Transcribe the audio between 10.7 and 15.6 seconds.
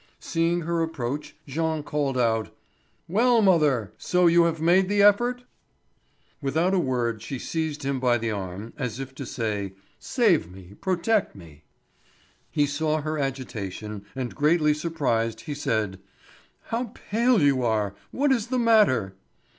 protect me!" He saw her agitation, and greatly surprised he